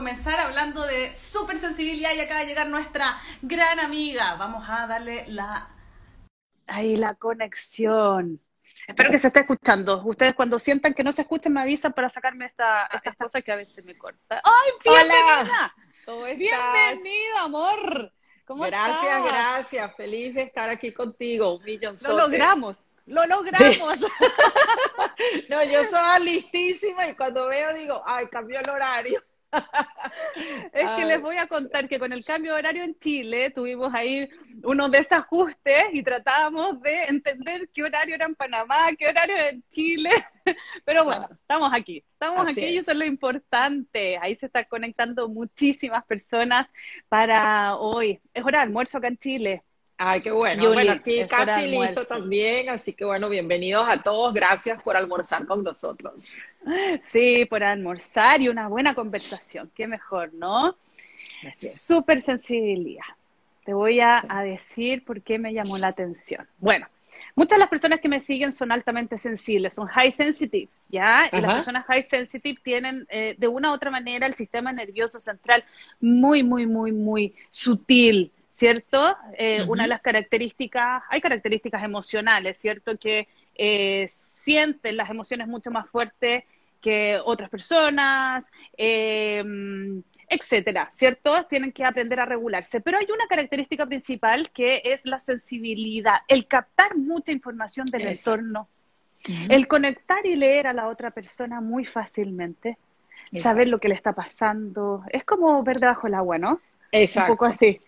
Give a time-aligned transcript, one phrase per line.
[0.00, 4.34] comenzar hablando de super sensibilidad y acaba de llegar nuestra gran amiga.
[4.36, 5.68] Vamos a darle la...
[6.66, 8.40] Ahí la conexión.
[8.88, 10.02] Espero que se esté escuchando.
[10.06, 13.52] Ustedes cuando sientan que no se escuchen me avisan para sacarme esta, estas cosas que
[13.52, 14.40] a veces me cortan.
[14.42, 15.74] ¡Ay, bienvenida!
[16.06, 16.38] ¿Cómo estás?
[16.38, 18.12] Bienvenida, amor.
[18.46, 19.24] ¿Cómo gracias, estás?
[19.24, 19.96] gracias.
[19.96, 21.56] Feliz de estar aquí contigo.
[21.58, 22.78] Un millón Lo logramos.
[23.04, 23.98] Lo logramos.
[23.98, 25.44] Sí.
[25.50, 29.22] no, yo soy listísima y cuando veo digo, ay, cambió el horario.
[30.72, 33.92] es que les voy a contar que con el cambio de horario en Chile tuvimos
[33.94, 34.28] ahí
[34.62, 39.64] unos desajustes y tratábamos de entender qué horario era en Panamá, qué horario era en
[39.70, 40.10] Chile.
[40.84, 42.78] Pero bueno, estamos aquí, estamos Así aquí y es.
[42.78, 44.18] eso es lo importante.
[44.18, 46.68] Ahí se están conectando muchísimas personas
[47.08, 48.20] para hoy.
[48.34, 49.64] Es hora de almuerzo acá en Chile.
[50.02, 50.62] Ay, qué bueno.
[50.62, 54.32] Yuli, bueno, aquí casi listo también, así que bueno, bienvenidos a todos.
[54.32, 56.54] Gracias por almorzar con nosotros.
[57.02, 59.70] Sí, por almorzar y una buena conversación.
[59.74, 60.74] Qué mejor, ¿no?
[61.52, 63.04] Súper sensibilidad.
[63.66, 66.48] Te voy a, a decir por qué me llamó la atención.
[66.56, 66.86] Bueno,
[67.34, 71.28] muchas de las personas que me siguen son altamente sensibles, son high sensitive, ¿ya?
[71.30, 75.20] Y las personas high sensitive tienen eh, de una u otra manera el sistema nervioso
[75.20, 75.62] central
[76.00, 79.16] muy, muy, muy, muy sutil, ¿cierto?
[79.36, 79.64] Eh.
[79.68, 82.98] Una de las características, hay características emocionales, ¿cierto?
[82.98, 86.44] Que eh, sienten las emociones mucho más fuertes
[86.80, 88.44] que otras personas,
[88.76, 89.44] eh,
[90.28, 91.44] etcétera, ¿cierto?
[91.46, 92.80] Tienen que aprender a regularse.
[92.80, 98.68] Pero hay una característica principal que es la sensibilidad, el captar mucha información del entorno,
[99.24, 102.78] el conectar y leer a la otra persona muy fácilmente,
[103.34, 105.02] saber lo que le está pasando.
[105.10, 106.60] Es como ver debajo del agua, ¿no?
[106.92, 107.32] Exacto.
[107.32, 107.80] Un poco así.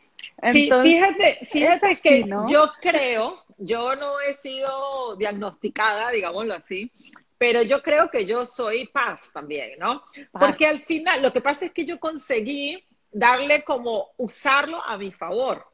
[0.53, 2.49] Sí, fíjate, fíjate así, que ¿no?
[2.49, 6.91] yo creo, yo no he sido diagnosticada, digámoslo así,
[7.39, 10.01] pero yo creo que yo soy paz también, ¿no?
[10.01, 10.27] Paz.
[10.33, 15.11] Porque al final, lo que pasa es que yo conseguí darle como usarlo a mi
[15.11, 15.67] favor.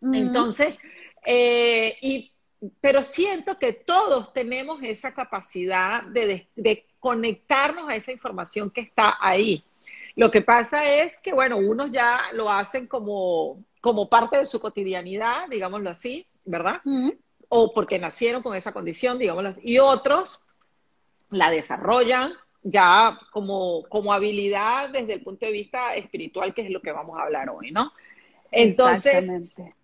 [0.00, 0.80] Mm, Entonces,
[1.24, 2.30] eh, y,
[2.80, 8.82] pero siento que todos tenemos esa capacidad de, de- de conectarnos a esa información que
[8.82, 9.64] está ahí.
[10.14, 14.60] Lo que pasa es que, bueno, unos ya lo hacen como, como parte de su
[14.60, 16.80] cotidianidad, digámoslo así, ¿verdad?
[17.48, 19.60] O porque nacieron con esa condición, digámoslo así.
[19.64, 20.42] Y otros
[21.30, 26.80] la desarrollan ya como, como habilidad desde el punto de vista espiritual, que es lo
[26.80, 27.92] que vamos a hablar hoy, ¿no?
[28.50, 29.74] Entonces, exactamente.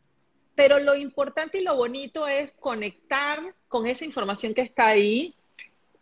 [0.55, 5.34] pero lo importante y lo bonito es conectar con esa información que está ahí,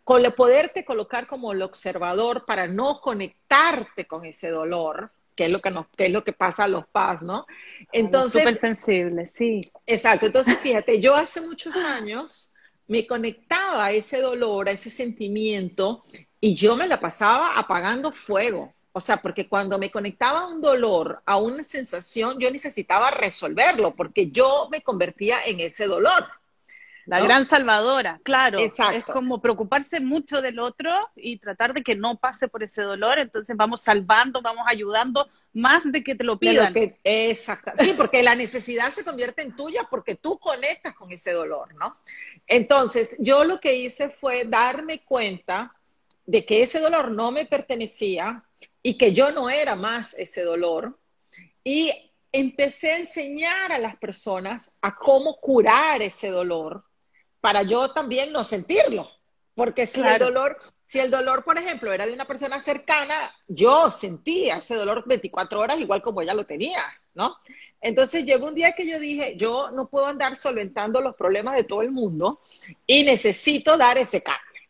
[0.07, 5.51] con el poderte colocar como el observador para no conectarte con ese dolor, que es
[5.51, 7.45] lo que nos, que es lo que pasa a los paz, ¿no?
[7.91, 9.59] Entonces, Súper sensible, sí.
[9.85, 12.55] Exacto, entonces fíjate, yo hace muchos años
[12.87, 16.05] me conectaba a ese dolor, a ese sentimiento,
[16.39, 18.73] y yo me la pasaba apagando fuego.
[18.93, 23.93] O sea, porque cuando me conectaba a un dolor, a una sensación, yo necesitaba resolverlo,
[23.93, 26.23] porque yo me convertía en ese dolor.
[27.07, 27.25] La ¿no?
[27.25, 28.59] gran salvadora, claro.
[28.59, 28.97] Exacto.
[28.97, 33.17] Es como preocuparse mucho del otro y tratar de que no pase por ese dolor.
[33.17, 36.73] Entonces vamos salvando, vamos ayudando más de que te lo pidan.
[36.73, 37.71] que- exacto.
[37.79, 41.95] Sí, porque la necesidad se convierte en tuya porque tú conectas con ese dolor, ¿no?
[42.45, 45.73] Entonces, yo lo que hice fue darme cuenta
[46.25, 48.43] de que ese dolor no me pertenecía
[48.83, 50.99] y que yo no era más ese dolor.
[51.63, 51.89] Y
[52.33, 56.83] empecé a enseñar a las personas a cómo curar ese dolor
[57.47, 59.09] para yo también no sentirlo.
[59.55, 60.25] Porque si el Claro.
[60.25, 63.15] dolor, si el dolor, por ejemplo, era de una persona cercana,
[63.47, 67.37] yo sentía ese dolor 24 horas igual como ella lo tenía, ¿no?
[67.79, 71.63] Entonces llegó un día que yo dije, yo no puedo andar solventando los problemas de
[71.63, 72.41] todo el mundo
[72.85, 74.61] y necesito dar ese cambio.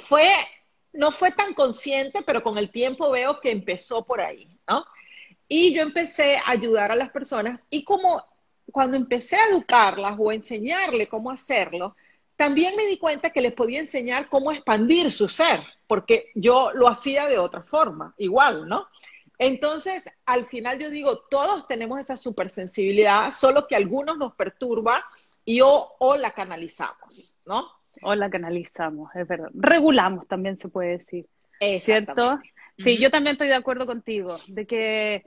[0.00, 0.28] Fue,
[0.92, 4.84] no fue tan consciente, pero con el tiempo veo que empezó por ahí, ¿no?
[5.46, 8.20] Y yo empecé a ayudar a las personas y como
[8.70, 11.96] cuando empecé a educarlas o a enseñarle cómo hacerlo,
[12.36, 16.88] también me di cuenta que les podía enseñar cómo expandir su ser, porque yo lo
[16.88, 18.86] hacía de otra forma, igual, ¿no?
[19.38, 25.04] Entonces, al final yo digo, todos tenemos esa supersensibilidad, solo que algunos nos perturba
[25.44, 27.66] y o, o la canalizamos, ¿no?
[28.02, 29.50] O la canalizamos, es verdad.
[29.54, 31.26] Regulamos también se puede decir,
[31.80, 32.38] ¿cierto?
[32.78, 33.02] Sí, Ujú.
[33.02, 35.24] yo también estoy de acuerdo contigo, de que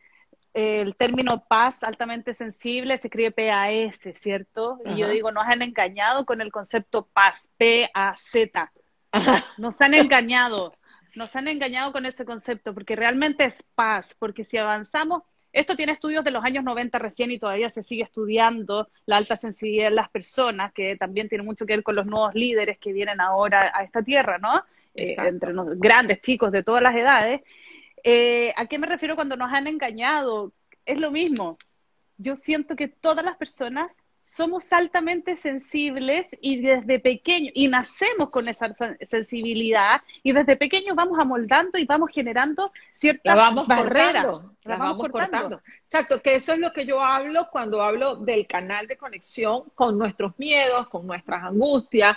[0.54, 4.80] el término paz altamente sensible se escribe P-A-S, ¿cierto?
[4.86, 8.72] Y yo digo, nos han engañado con el concepto paz, P-A-Z.
[9.58, 10.74] Nos han engañado,
[11.14, 15.22] nos han engañado con ese concepto, porque realmente es paz, porque si avanzamos,
[15.52, 19.36] esto tiene estudios de los años 90 recién y todavía se sigue estudiando la alta
[19.36, 22.92] sensibilidad en las personas, que también tiene mucho que ver con los nuevos líderes que
[22.92, 24.64] vienen ahora a esta tierra, ¿no?
[24.96, 27.42] Eh, entre los grandes chicos de todas las edades.
[28.04, 30.54] Eh, ¿A qué me refiero cuando nos han engañado?
[30.86, 31.58] Es lo mismo.
[32.18, 38.48] Yo siento que todas las personas somos altamente sensibles y desde pequeño, y nacemos con
[38.48, 38.72] esa
[39.02, 44.26] sensibilidad, y desde pequeños vamos amoldando y vamos generando ciertas vamos barreras.
[44.64, 45.62] la vamos, cortando.
[45.84, 49.98] Exacto, que eso es lo que yo hablo cuando hablo del canal de conexión con
[49.98, 52.16] nuestros miedos, con nuestras angustias,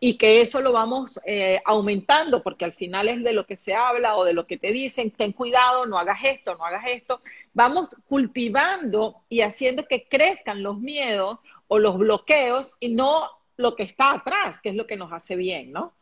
[0.00, 3.74] y que eso lo vamos eh, aumentando, porque al final es de lo que se
[3.74, 7.20] habla o de lo que te dicen, ten cuidado, no hagas esto, no hagas esto.
[7.54, 11.38] Vamos cultivando y haciendo que crezcan los miedos
[11.68, 15.36] o los bloqueos y no lo que está atrás, que es lo que nos hace
[15.36, 15.92] bien, ¿no?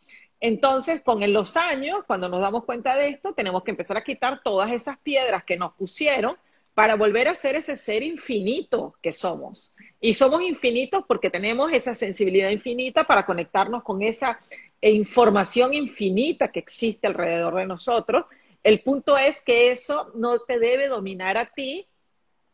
[0.40, 4.40] Entonces, con los años, cuando nos damos cuenta de esto, tenemos que empezar a quitar
[4.42, 6.36] todas esas piedras que nos pusieron
[6.78, 9.74] para volver a ser ese ser infinito que somos.
[10.00, 14.38] Y somos infinitos porque tenemos esa sensibilidad infinita para conectarnos con esa
[14.80, 18.26] información infinita que existe alrededor de nosotros.
[18.62, 21.88] El punto es que eso no te debe dominar a ti.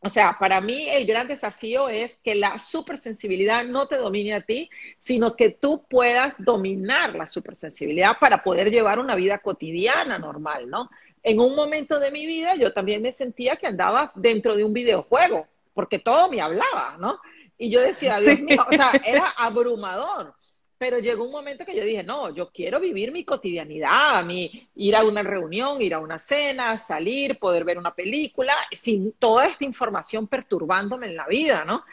[0.01, 4.41] O sea, para mí el gran desafío es que la supersensibilidad no te domine a
[4.41, 10.71] ti, sino que tú puedas dominar la supersensibilidad para poder llevar una vida cotidiana normal,
[10.71, 10.89] ¿no?
[11.25, 14.75] En un momento de mi vida yo también me sentía que andaba dentro de un
[14.75, 17.19] videojuego, porque todo me hablaba, ¿no?
[17.57, 20.35] Y yo decía, Dios mío, o sea, era abrumador.
[20.77, 24.97] Pero llegó un momento que yo dije, no, yo quiero vivir mi cotidianidad, mi, ir
[24.97, 29.65] a una reunión, ir a una cena, salir, poder ver una película, sin toda esta
[29.65, 31.85] información perturbándome en la vida, ¿no?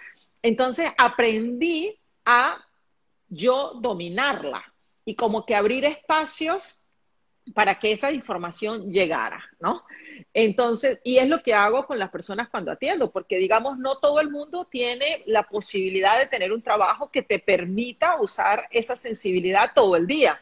[0.41, 2.57] Entonces aprendí a
[3.29, 4.73] yo dominarla
[5.05, 6.80] y como que abrir espacios
[7.53, 9.83] para que esa información llegara, ¿no?
[10.33, 14.19] Entonces, y es lo que hago con las personas cuando atiendo, porque digamos, no todo
[14.19, 19.71] el mundo tiene la posibilidad de tener un trabajo que te permita usar esa sensibilidad
[19.73, 20.39] todo el día,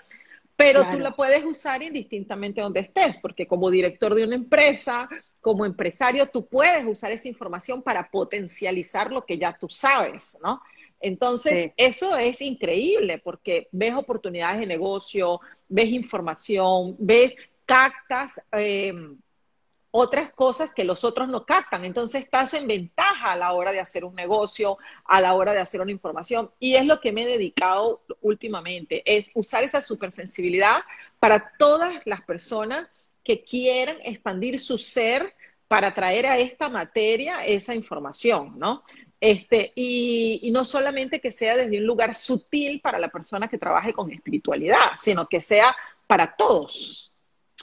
[0.55, 5.07] pero tú la puedes usar indistintamente donde estés, porque como director de una empresa,
[5.39, 10.61] como empresario, tú puedes usar esa información para potencializar lo que ya tú sabes, ¿no?
[10.99, 17.33] Entonces, eso es increíble porque ves oportunidades de negocio, ves información, ves,
[17.65, 18.93] captas eh,
[19.91, 21.85] otras cosas que los otros no captan.
[21.85, 25.59] Entonces, estás en ventaja a la hora de hacer un negocio, a la hora de
[25.59, 26.51] hacer una información.
[26.59, 30.81] Y es lo que me he dedicado últimamente, es usar esa supersensibilidad
[31.19, 32.87] para todas las personas
[33.23, 35.33] que quieran expandir su ser
[35.67, 38.83] para traer a esta materia esa información, ¿no?
[39.21, 43.91] Este, y, no solamente que sea desde un lugar sutil para la persona que trabaje
[43.91, 45.75] con espiritualidad, sino que sea
[46.07, 47.11] para todos.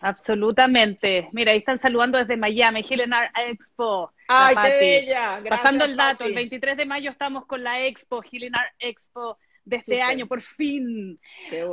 [0.03, 1.31] Absolutamente.
[1.33, 4.13] Mira, ahí están saludando desde Miami, Helena Expo.
[4.29, 5.43] ¡Ay, qué bella!
[5.49, 10.03] Pasando el dato, el 23 de mayo estamos con la Expo, Helena Expo de este
[10.03, 11.19] año, por fin.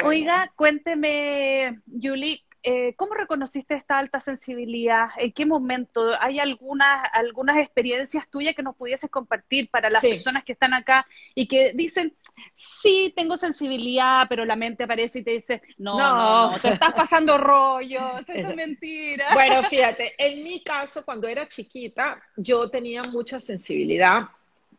[0.04, 5.10] Oiga, cuénteme, Julie, eh, ¿cómo reconociste esta alta sensibilidad?
[5.18, 6.12] ¿En qué momento?
[6.20, 11.06] ¿Hay algunas, algunas experiencias tuyas que nos pudieses compartir para las personas que están acá
[11.36, 12.16] y que dicen,
[12.56, 16.94] sí, tengo sensibilidad, pero la mente aparece y te dice, no, no, no, te estás
[16.94, 19.34] pasando rollos, eso es mentira.
[19.34, 24.30] Bueno, fíjate, en mi caso, cuando era chiquita, yo tenía mucha sensibilidad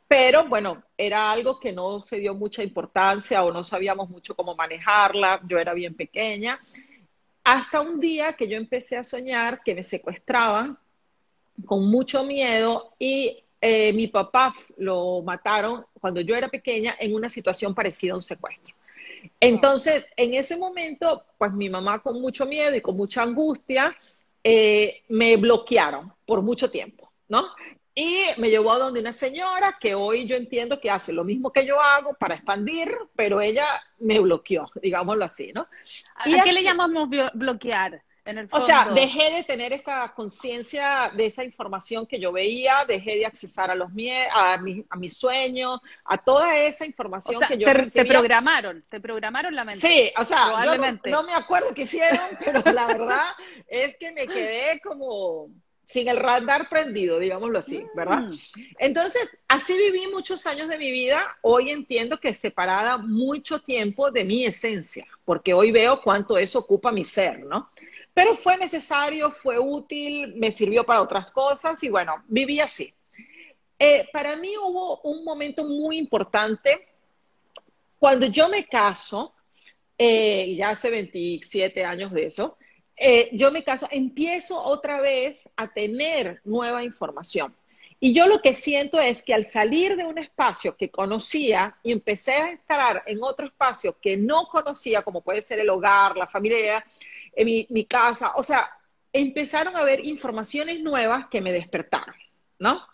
[0.07, 4.55] pero bueno, era algo que no se dio mucha importancia o no sabíamos mucho cómo
[4.55, 6.61] manejarla, yo era bien pequeña
[7.45, 10.79] hasta un día que yo empecé a soñar que me secuestraban
[11.67, 17.29] con mucho miedo y eh, mi papá lo mataron cuando yo era pequeña en una
[17.29, 18.75] situación parecida a un secuestro.
[19.41, 23.97] Entonces, en ese momento, pues mi mamá con mucho miedo y con mucha angustia,
[24.43, 27.47] eh, me bloquearon por mucho tiempo, ¿no?
[27.95, 31.53] Y me llevó a donde una señora que hoy yo entiendo que hace lo mismo
[31.53, 33.67] que yo hago para expandir, pero ella
[33.99, 35.69] me bloqueó, digámoslo así, ¿no?
[36.17, 38.03] ¿A, qué le llamamos bloquear?
[38.27, 42.87] En el O sea, dejé de tener esa conciencia de esa información que yo veía,
[42.89, 43.91] dejé de accesar a los
[44.35, 48.03] a, a mis sueños, a toda esa información que yo te, recibía.
[48.03, 49.87] te programaron, te programaron la mente.
[49.87, 53.27] Sí, o sea, no, no me acuerdo qué hicieron, pero la verdad
[53.69, 55.51] es que me quedé como
[55.85, 58.21] sin el radar prendido, digámoslo así, ¿verdad?
[58.21, 58.39] Mm.
[58.79, 61.37] Entonces, así viví muchos años de mi vida.
[61.43, 66.91] Hoy entiendo que separada mucho tiempo de mi esencia, porque hoy veo cuánto eso ocupa
[66.91, 67.71] mi ser, ¿no?
[68.15, 72.95] Pero fue necesario, fue útil, me sirvió para otras cosas y bueno, viví así.
[73.79, 76.89] Eh, para mí hubo un momento muy importante
[77.99, 79.35] cuando yo me caso,
[79.99, 82.57] eh, ya hace 27 años de eso,
[82.97, 87.55] eh, yo me caso, empiezo otra vez a tener nueva información.
[88.01, 91.93] Y yo lo que siento es que al salir de un espacio que conocía y
[91.93, 96.27] empecé a entrar en otro espacio que no conocía, como puede ser el hogar, la
[96.27, 96.85] familia,
[97.35, 98.71] eh, mi, mi casa, o sea,
[99.13, 102.15] empezaron a haber informaciones nuevas que me despertaron,
[102.59, 102.87] ¿no?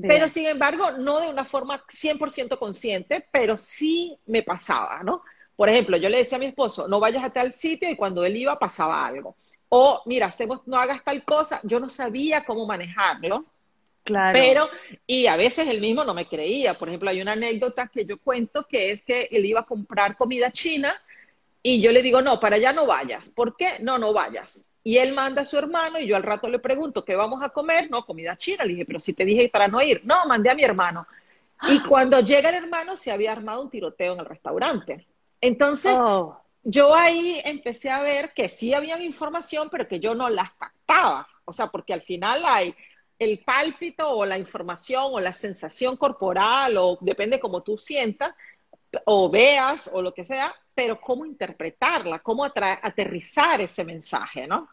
[0.00, 5.22] Pero sin embargo, no de una forma 100% consciente, pero sí me pasaba, ¿no?
[5.62, 8.24] Por ejemplo, yo le decía a mi esposo, no vayas a tal sitio y cuando
[8.24, 9.36] él iba pasaba algo.
[9.68, 13.44] O, mira, hacemos, no hagas tal cosa, yo no sabía cómo manejarlo.
[14.02, 14.36] Claro.
[14.36, 14.68] Pero,
[15.06, 16.76] y a veces él mismo no me creía.
[16.76, 20.16] Por ejemplo, hay una anécdota que yo cuento que es que él iba a comprar
[20.16, 21.00] comida china
[21.62, 23.28] y yo le digo, no, para allá no vayas.
[23.28, 23.74] ¿Por qué?
[23.78, 24.72] No, no vayas.
[24.82, 27.50] Y él manda a su hermano y yo al rato le pregunto, ¿qué vamos a
[27.50, 27.88] comer?
[27.88, 28.64] No, comida china.
[28.64, 30.00] Le dije, pero si te dije para no ir.
[30.02, 31.06] No, mandé a mi hermano.
[31.68, 35.06] Y cuando llega el hermano, se había armado un tiroteo en el restaurante.
[35.42, 36.40] Entonces, oh.
[36.62, 41.28] yo ahí empecé a ver que sí había información, pero que yo no las captaba.
[41.44, 42.74] O sea, porque al final hay
[43.18, 48.34] el pálpito o la información o la sensación corporal o depende como tú sientas
[49.04, 54.68] o veas o lo que sea, pero cómo interpretarla, cómo aterrizar ese mensaje, ¿no?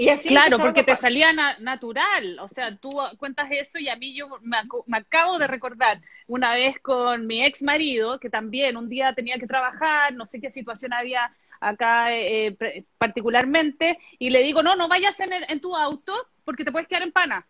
[0.00, 2.88] Y así claro, porque te salía natural, o sea, tú
[3.18, 4.56] cuentas eso y a mí yo me,
[4.96, 9.48] acabo de recordar una vez con mi ex marido, que también un día tenía que
[9.48, 12.56] trabajar, no sé qué situación había acá eh,
[12.96, 16.14] particularmente, y le digo, no, no vayas en, en, tu auto
[16.44, 17.44] porque te puedes quedar en pana,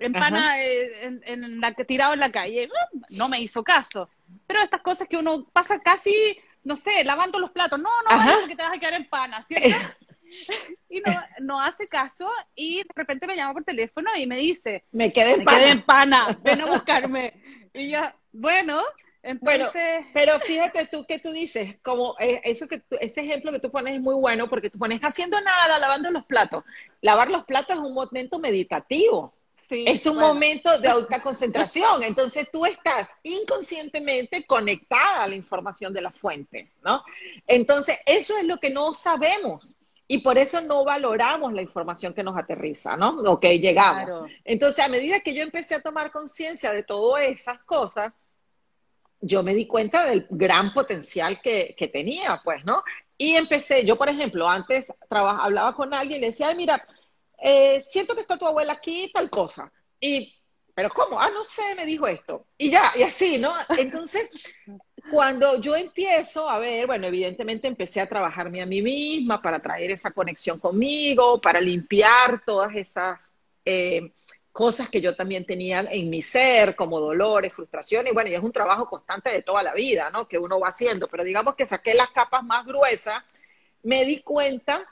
[0.00, 2.68] en pana eh, en, en, la, tirado en la calle.
[3.10, 4.08] No me hizo caso.
[4.48, 8.38] Pero estas cosas que uno pasa casi, no sé, lavando los platos, no, no vayas
[8.40, 9.68] porque te vas a quedar en pana, ¿cierto?
[10.88, 14.84] y no, no, hace caso y de repente me llama por teléfono y me dice,
[14.92, 16.38] me quedé en, pana.
[16.42, 17.34] ven a buscarme.
[17.74, 18.82] y ya, bueno,
[19.22, 20.06] entonces...
[20.14, 23.94] pero fíjate tú que tú dices, como eh, eso que ese ejemplo que tú pones
[23.94, 26.64] es muy bueno porque tú pones haciendo nada, lavando los platos.
[27.02, 29.34] Lavar los platos es un momento meditativo.
[29.70, 32.02] es un momento de alta concentración.
[32.02, 37.02] Entonces tú estás inconscientemente conectada a la información de la fuente, ¿no?
[37.46, 39.74] Entonces eso es lo que no sabemos.
[40.12, 43.16] Y por eso no valoramos la información que nos aterriza, ¿no?
[43.22, 44.30] O que llegamos.
[44.44, 48.12] Entonces, a medida que yo empecé a tomar conciencia de todas esas cosas,
[49.22, 52.84] yo me di cuenta del gran potencial que, tenía, pues, ¿no?
[53.16, 56.86] Y empecé, yo por ejemplo, antes hablaba con alguien y le decía, Ay, mira,
[57.38, 59.72] eh, siento que está tu abuela aquí, tal cosa.
[59.98, 60.30] Y,
[60.74, 61.20] pero ¿cómo?
[61.20, 62.46] Ah, no sé, me dijo esto.
[62.56, 63.52] Y ya, y así, ¿no?
[63.78, 64.28] Entonces,
[65.10, 69.90] cuando yo empiezo a ver, bueno, evidentemente empecé a trabajarme a mí misma para traer
[69.90, 74.12] esa conexión conmigo, para limpiar todas esas eh,
[74.52, 78.42] cosas que yo también tenía en mi ser, como dolores, frustraciones, y bueno, y es
[78.42, 80.28] un trabajo constante de toda la vida, ¿no?
[80.28, 83.22] Que uno va haciendo, pero digamos que saqué las capas más gruesas,
[83.82, 84.86] me di cuenta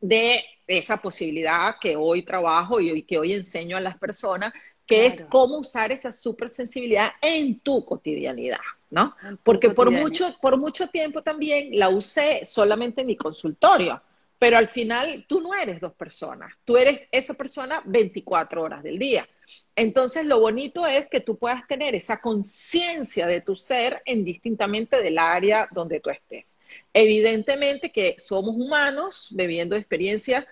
[0.00, 4.52] de esa posibilidad que hoy trabajo y que hoy enseño a las personas,
[4.92, 8.58] que es cómo usar esa supersensibilidad en tu cotidianidad.
[8.90, 9.16] ¿no?
[9.42, 14.02] Porque por mucho, por mucho tiempo también la usé solamente en mi consultorio,
[14.38, 18.98] pero al final tú no eres dos personas, tú eres esa persona 24 horas del
[18.98, 19.26] día.
[19.74, 25.18] Entonces lo bonito es que tú puedas tener esa conciencia de tu ser indistintamente del
[25.18, 26.58] área donde tú estés.
[26.92, 30.44] Evidentemente que somos humanos bebiendo experiencias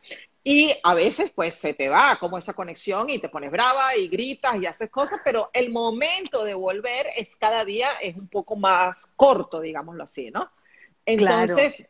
[0.42, 4.09] y a veces pues se te va como esa conexión y te pones brava y
[4.09, 8.56] gritas y haces cosas, pero el momento de volver es cada día es un poco
[8.56, 10.50] más corto, digámoslo así, ¿no?
[11.04, 11.88] Entonces,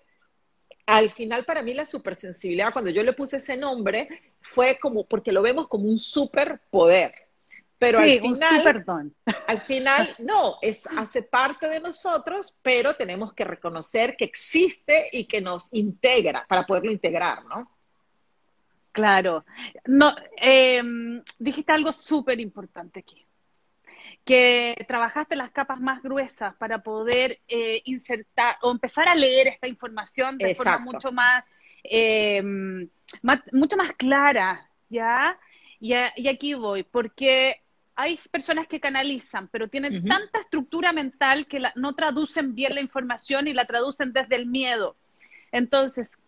[0.87, 4.09] al final para mí la supersensibilidad, cuando yo le puse ese nombre,
[4.41, 7.15] fue como, porque lo vemos como un superpoder.
[7.79, 9.15] Pero al final, un
[9.47, 15.27] al final, no, es, hace parte de nosotros, pero tenemos que reconocer que existe y
[15.27, 17.71] que nos integra para poderlo integrar, ¿no?
[18.93, 19.45] Claro.
[19.87, 23.25] No, em, dijiste algo súper importante aquí,
[24.25, 29.69] que trabajaste las capas más gruesas para poder eh, insertar o empezar a leer esta
[29.69, 31.45] información de forma mucho más,
[31.85, 32.89] em,
[33.53, 35.39] mucho más clara, ¿ya?
[35.79, 37.63] Y, aquí voy, porque
[37.95, 43.47] hay personas que canalizan, pero tienen tanta estructura mental que no traducen bien la información
[43.47, 44.97] y la traducen desde el miedo.
[45.53, 46.19] Entonces,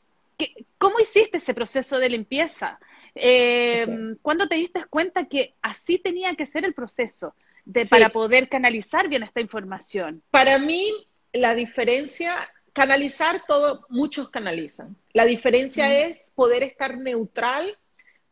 [0.79, 2.79] ¿Cómo hiciste ese proceso de limpieza?
[3.15, 7.35] Eh, ¿Cuándo te diste cuenta que así tenía que ser el proceso
[7.65, 10.23] de, para poder canalizar bien esta información?
[10.31, 10.91] Para mí,
[11.33, 14.97] la diferencia, canalizar todo, muchos canalizan.
[15.13, 17.79] La diferencia es poder estar neutral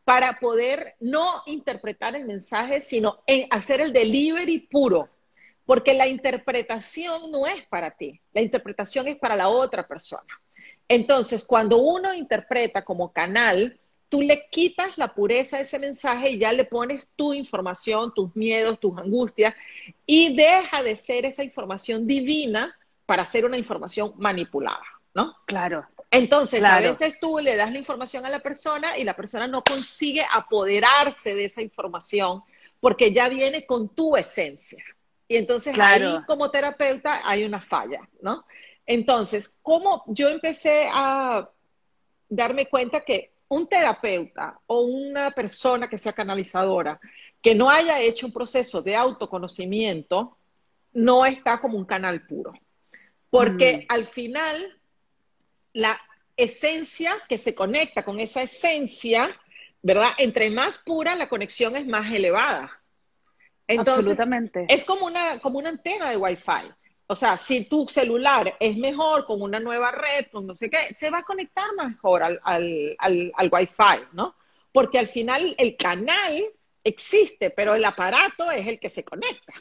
[0.03, 5.09] para poder no interpretar el mensaje, sino en hacer el delivery puro.
[5.65, 10.41] Porque la interpretación no es para ti, la interpretación es para la otra persona.
[10.93, 13.79] Entonces, cuando uno interpreta como canal,
[14.09, 18.35] tú le quitas la pureza a ese mensaje y ya le pones tu información, tus
[18.35, 19.53] miedos, tus angustias,
[20.05, 24.83] y deja de ser esa información divina para ser una información manipulada.
[25.13, 25.33] ¿no?
[25.45, 25.87] Claro.
[26.11, 29.63] Entonces, a veces tú le das la información a la persona y la persona no
[29.63, 32.43] consigue apoderarse de esa información
[32.81, 34.83] porque ya viene con tu esencia.
[35.29, 38.43] Y entonces ahí como terapeuta hay una falla, ¿no?
[38.85, 41.49] Entonces, ¿cómo yo empecé a
[42.29, 46.99] darme cuenta que un terapeuta o una persona que sea canalizadora
[47.41, 50.37] que no haya hecho un proceso de autoconocimiento
[50.93, 52.53] no está como un canal puro?
[53.29, 53.93] Porque mm.
[53.93, 54.79] al final
[55.73, 55.99] la
[56.35, 59.37] esencia que se conecta con esa esencia,
[59.81, 60.09] ¿verdad?
[60.17, 62.81] Entre más pura, la conexión es más elevada.
[63.67, 64.19] Entonces,
[64.67, 66.73] es como una, como una antena de Wi-Fi.
[67.11, 70.95] O sea, si tu celular es mejor con una nueva red, con no sé qué,
[70.95, 74.33] se va a conectar mejor al, al, al, al Wi-Fi, ¿no?
[74.71, 76.41] Porque al final el canal
[76.85, 79.53] existe, pero el aparato es el que se conecta.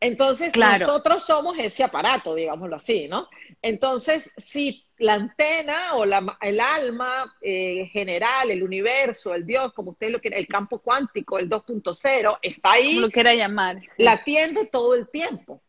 [0.00, 3.28] Entonces, nosotros somos ese aparato, digámoslo así, ¿no?
[3.62, 9.92] Entonces, si la antena o la, el alma eh, general, el universo, el Dios, como
[9.92, 12.96] usted lo quiera, el campo cuántico, el 2.0, está ahí.
[12.96, 13.80] Como lo quiera llamar.
[13.96, 15.62] Latiendo todo el tiempo.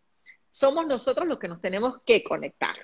[0.51, 2.75] Somos nosotros los que nos tenemos que conectar.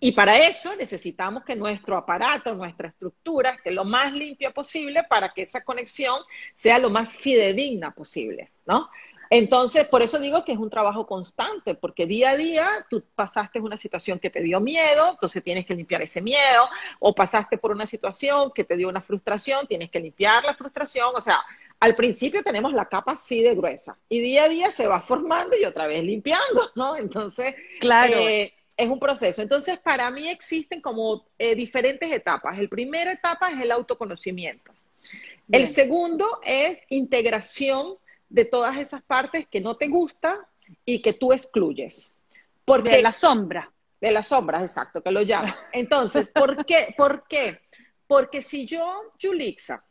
[0.00, 5.30] Y para eso necesitamos que nuestro aparato, nuestra estructura esté lo más limpia posible para
[5.30, 6.20] que esa conexión
[6.54, 8.88] sea lo más fidedigna posible, ¿no?
[9.30, 13.60] Entonces, por eso digo que es un trabajo constante, porque día a día tú pasaste
[13.60, 16.66] una situación que te dio miedo, entonces tienes que limpiar ese miedo,
[16.98, 21.10] o pasaste por una situación que te dio una frustración, tienes que limpiar la frustración,
[21.14, 21.38] o sea,
[21.80, 25.56] al principio tenemos la capa así de gruesa y día a día se va formando
[25.56, 26.96] y otra vez limpiando, ¿no?
[26.96, 28.16] Entonces, claro.
[28.28, 29.42] Eh, es un proceso.
[29.42, 32.58] Entonces, para mí existen como eh, diferentes etapas.
[32.58, 34.72] El primera etapa es el autoconocimiento.
[35.50, 37.96] El segundo es integración
[38.28, 40.36] de todas esas partes que no te gustan
[40.84, 42.16] y que tú excluyes.
[42.64, 43.72] Porque, de la sombra.
[44.00, 45.54] De las sombras, exacto, que lo llaman.
[45.72, 46.94] Entonces, ¿por qué?
[46.96, 47.60] ¿Por qué?
[48.06, 49.87] Porque si yo, Julixa, he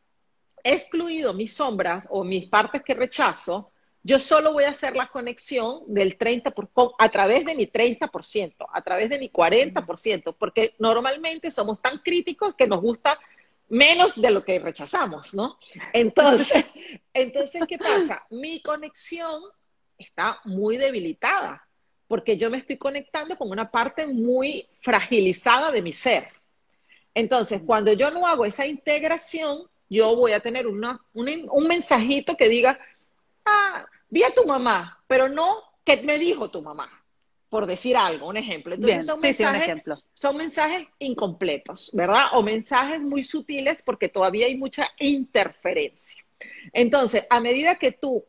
[0.64, 3.72] excluido mis sombras o mis partes que rechazo,
[4.04, 8.68] yo solo voy a hacer la conexión del 30 por, a través de mi 30%,
[8.72, 13.20] a través de mi 40%, porque normalmente somos tan críticos que nos gusta
[13.70, 15.60] menos de lo que rechazamos, ¿no?
[15.92, 16.66] Entonces,
[17.14, 18.26] entonces, ¿qué pasa?
[18.30, 19.42] Mi conexión
[19.98, 21.68] está muy debilitada,
[22.08, 26.30] porque yo me estoy conectando con una parte muy fragilizada de mi ser.
[27.14, 32.50] Entonces, cuando yo no hago esa integración, yo voy a tener una, un, mensajito que
[32.50, 32.80] diga,
[33.46, 36.92] ah, vi a tu mamá, pero no, ¿qué me dijo tu mamá?
[37.50, 38.76] por decir algo, un ejemplo.
[38.76, 39.82] Entonces son, mensajes,
[40.14, 42.26] son mensajes incompletos, ¿verdad?
[42.34, 46.26] O mensajes muy sutiles porque todavía hay mucha interferencia.
[46.74, 48.26] Entonces, a medida que tú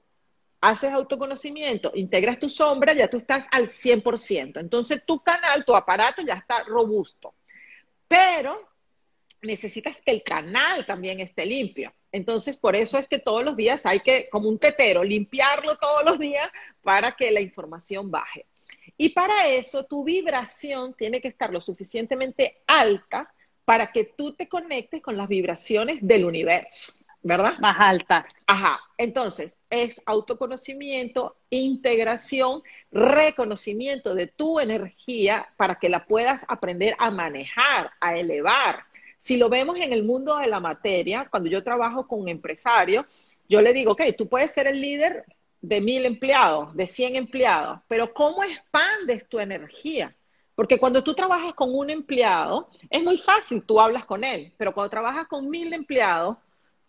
[0.60, 4.60] haces autoconocimiento, integras tu sombra, ya tú estás al 100%.
[4.60, 7.34] Entonces, tu canal, tu aparato ya está robusto.
[8.06, 8.68] Pero
[9.42, 11.92] necesitas que el canal también esté limpio.
[12.12, 16.04] Entonces, por eso es que todos los días hay que, como un tetero, limpiarlo todos
[16.04, 16.50] los días
[16.82, 18.46] para que la información baje.
[18.96, 23.32] Y para eso tu vibración tiene que estar lo suficientemente alta
[23.64, 27.58] para que tú te conectes con las vibraciones del universo, ¿verdad?
[27.58, 28.30] Más altas.
[28.46, 28.80] Ajá.
[28.96, 37.92] Entonces, es autoconocimiento, integración, reconocimiento de tu energía para que la puedas aprender a manejar,
[38.00, 38.84] a elevar.
[39.18, 43.04] Si lo vemos en el mundo de la materia, cuando yo trabajo con un empresario,
[43.48, 45.24] yo le digo, ok, tú puedes ser el líder
[45.60, 50.14] de mil empleados, de cien empleados, pero ¿cómo expandes tu energía?
[50.54, 54.72] Porque cuando tú trabajas con un empleado, es muy fácil, tú hablas con él, pero
[54.72, 56.36] cuando trabajas con mil empleados,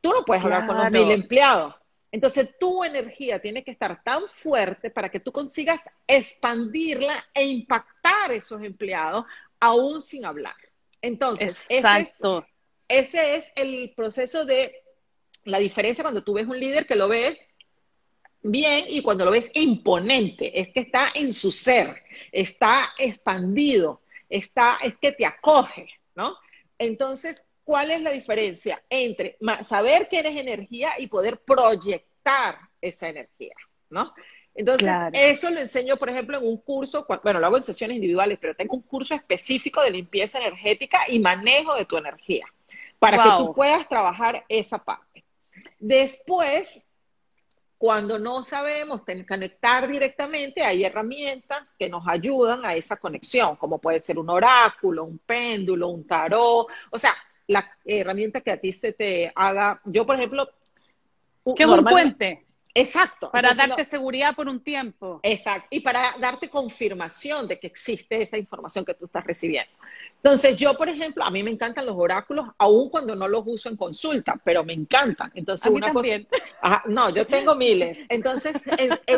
[0.02, 1.76] tú no puedes hablar con los mil empleados.
[2.12, 8.32] Entonces tu energía tiene que estar tan fuerte para que tú consigas expandirla e impactar
[8.32, 9.26] esos empleados
[9.60, 10.56] aún sin hablar.
[11.02, 12.46] Entonces, Exacto.
[12.88, 14.84] ese es el proceso de
[15.46, 17.40] la diferencia cuando tú ves un líder que lo ves
[18.42, 24.78] bien y cuando lo ves imponente, es que está en su ser, está expandido, está,
[24.84, 26.38] es que te acoge, ¿no?
[26.78, 33.56] Entonces, ¿cuál es la diferencia entre saber que eres energía y poder proyectar esa energía,
[33.90, 34.14] ¿no?
[34.56, 38.38] Entonces, eso lo enseño, por ejemplo, en un curso, bueno, lo hago en sesiones individuales,
[38.42, 42.46] pero tengo un curso específico de limpieza energética y manejo de tu energía,
[42.98, 45.24] para que tú puedas trabajar esa parte.
[45.80, 46.86] Después,
[47.78, 54.02] cuando no sabemos conectar directamente, hay herramientas que nos ayudan a esa conexión, como puede
[54.02, 57.14] ser un oráculo, un péndulo, un tarot, o sea,
[57.48, 60.50] la herramienta que a ti se te haga, yo por ejemplo...
[61.56, 62.46] ¿Qué es un puente?
[62.74, 63.32] Exacto.
[63.32, 65.20] Para darte seguridad por un tiempo.
[65.24, 65.68] Exacto.
[65.72, 69.72] Y para darte confirmación de que existe esa información que tú estás recibiendo.
[70.16, 73.70] Entonces, yo, por ejemplo, a mí me encantan los oráculos, aun cuando no los uso
[73.70, 75.32] en consulta, pero me encantan.
[75.34, 76.28] Entonces, a mí una también.
[76.62, 76.84] cosa.
[76.88, 78.06] no, yo tengo miles.
[78.10, 78.66] Entonces,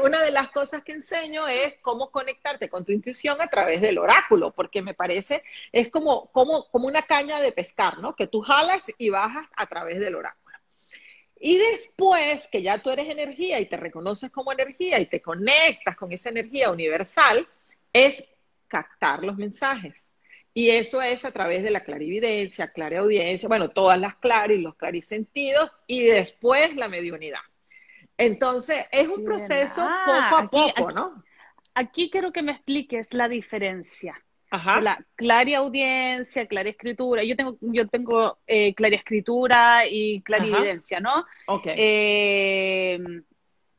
[0.04, 3.98] una de las cosas que enseño es cómo conectarte con tu intuición a través del
[3.98, 8.16] oráculo, porque me parece, es como, como, como una caña de pescar, ¿no?
[8.16, 10.51] Que tú jalas y bajas a través del oráculo.
[11.43, 15.97] Y después que ya tú eres energía y te reconoces como energía y te conectas
[15.97, 17.47] con esa energía universal,
[17.91, 18.23] es
[18.67, 20.08] captar los mensajes.
[20.54, 25.71] Y eso es a través de la clarividencia, clareaudiencia, bueno, todas las claris, los clarisentidos
[25.88, 27.39] y después la mediunidad.
[28.17, 31.23] Entonces, es un proceso ah, poco a poco, ¿no?
[31.73, 34.21] Aquí quiero que me expliques la diferencia.
[34.52, 34.82] Ajá.
[34.82, 37.24] La clara audiencia, clara escritura.
[37.24, 41.26] Yo tengo, yo tengo eh, clara escritura y clarividencia, ¿no?
[41.48, 41.68] Ok.
[41.68, 43.00] Eh,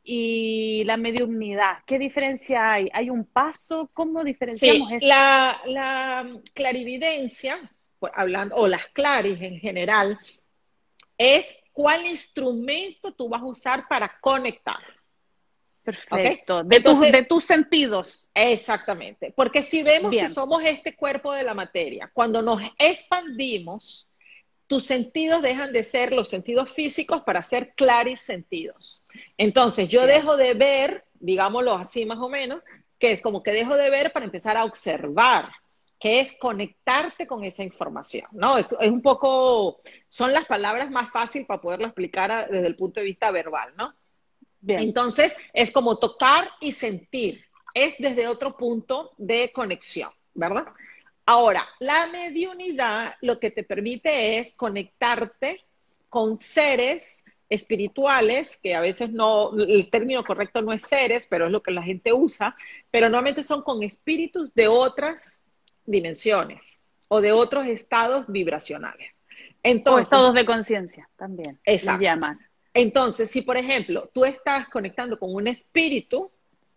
[0.02, 2.88] y la mediumnidad, ¿qué diferencia hay?
[2.92, 3.90] ¿Hay un paso?
[3.92, 5.06] ¿Cómo diferenciamos eso?
[5.06, 7.60] La, la clarividencia,
[8.14, 10.18] hablando, o las claris en general,
[11.18, 14.80] es cuál instrumento tú vas a usar para conectar.
[15.82, 16.62] Perfecto.
[16.62, 18.30] De, tus, de tus sentidos.
[18.34, 19.32] Exactamente.
[19.34, 24.08] Porque si vemos que somos este cuerpo de la materia, cuando nos expandimos,
[24.68, 29.02] tus sentidos dejan de ser los sentidos físicos para ser claris sentidos.
[29.36, 32.62] Entonces, yo dejo de ver, digámoslo así más o menos,
[32.98, 35.50] que es como que dejo de ver para empezar a observar,
[35.98, 38.56] que es conectarte con esa información, ¿no?
[38.56, 43.00] Es, es un poco, son las palabras más fáciles para poderlo explicar desde el punto
[43.00, 43.94] de vista verbal, ¿no?
[44.66, 47.44] Entonces, es como tocar y sentir.
[47.74, 50.66] Es desde otro punto de conexión, ¿verdad?
[51.24, 55.64] Ahora, la mediunidad lo que te permite es conectarte
[56.08, 61.52] con seres espirituales, que a veces no, el término correcto no es seres, pero es
[61.52, 62.56] lo que la gente usa,
[62.90, 65.42] pero normalmente son con espíritus de otras
[65.84, 69.10] dimensiones o de otros estados vibracionales.
[69.62, 71.58] Entonces, o estados de conciencia también.
[71.64, 72.02] Exacto.
[72.02, 72.40] llaman.
[72.74, 76.30] Entonces, si por ejemplo tú estás conectando con un espíritu,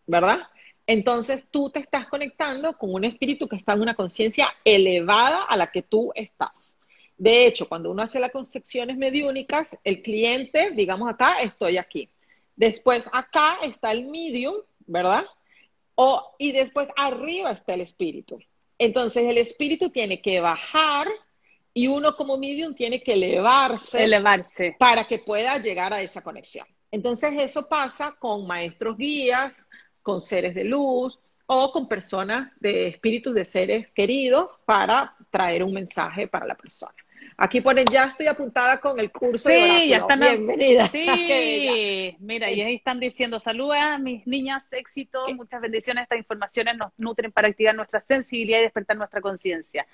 [0.05, 0.39] ¿verdad?
[0.87, 5.57] Entonces tú te estás conectando con un espíritu que está en una conciencia elevada a
[5.57, 6.79] la que tú estás.
[7.17, 12.09] De hecho, cuando uno hace las concepciones mediúnicas, el cliente, digamos acá, estoy aquí.
[12.55, 14.55] Después acá está el medium,
[14.85, 15.25] ¿verdad?
[15.95, 18.39] O, y después arriba está el espíritu.
[18.77, 21.07] Entonces el espíritu tiene que bajar
[21.77, 26.65] y uno como medium tiene que elevarse, elevarse para que pueda llegar a esa conexión.
[26.89, 29.67] Entonces eso pasa con maestros guías,
[30.01, 35.73] con seres de luz o con personas de espíritus de seres queridos para traer un
[35.73, 36.95] mensaje para la persona.
[37.37, 40.19] Aquí ponen, ya estoy apuntada con el curso sí, de ya están.
[40.19, 40.89] Bienvenida.
[40.95, 46.03] Sí, mira, y ahí están diciendo, saluda a mis niñas, éxito, muchas bendiciones.
[46.03, 49.85] Estas informaciones nos nutren para activar nuestra sensibilidad y despertar nuestra conciencia.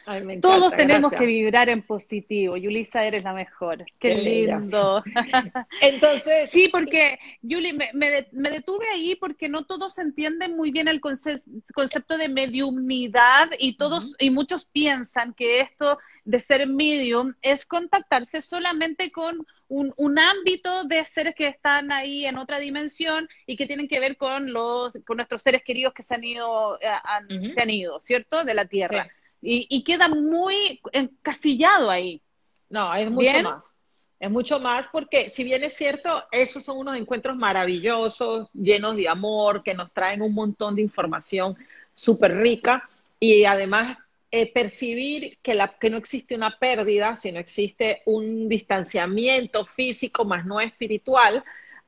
[0.41, 2.57] Todos tenemos que vibrar en positivo.
[2.57, 3.85] Yulisa, eres la mejor.
[3.99, 5.03] Qué, lindo.
[5.81, 6.49] Entonces.
[6.49, 12.17] sí, porque, Yuli, me, me, detuve ahí porque no todos entienden muy bien el concepto
[12.17, 19.11] de mediumnidad y todos, y muchos piensan que esto de ser medium es contactarse solamente
[19.11, 23.87] con un, un, ámbito de seres que están ahí en otra dimensión y que tienen
[23.87, 27.69] que ver con los con nuestros seres queridos que se han ido eh, se han
[27.69, 29.09] ido cierto de la tierra.
[29.41, 32.21] Y, y, queda muy encasillado ahí.
[32.69, 33.75] No es mucho más.
[34.19, 39.09] Es mucho más porque si bien es cierto esos son unos encuentros maravillosos llenos de
[39.09, 41.57] amor que nos traen un montón de información
[41.95, 42.87] súper rica
[43.19, 43.97] y además
[44.31, 50.45] eh, percibir que, la, que no existe una pérdida, sino existe un distanciamiento físico más
[50.45, 51.43] no espiritual,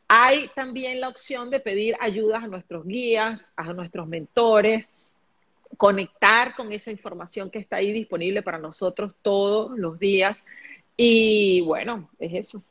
[0.08, 4.89] hay también la opción de pedir ayudas a nuestros guías, a nuestros mentores,
[5.77, 10.45] conectar con esa información que está ahí disponible para nosotros todos los días.
[10.97, 12.63] Y bueno, es eso.